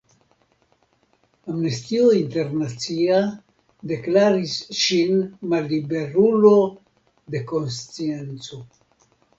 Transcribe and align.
Amnestio 1.51 2.07
Internacia 2.21 3.19
deklaris 3.93 4.57
ŝin 4.81 5.23
malliberulo 5.55 6.59
de 7.35 7.47
konscienco. 7.55 8.67